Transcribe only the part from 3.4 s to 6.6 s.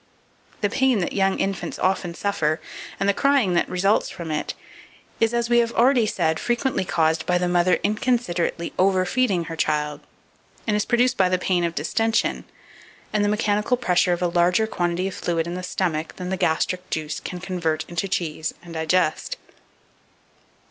that results from it, is, as we have already said,